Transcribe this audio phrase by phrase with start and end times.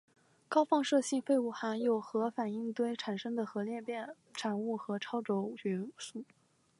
[0.49, 6.25] 高放射性废物含有核反应堆产生的核裂变产物和超铀元素。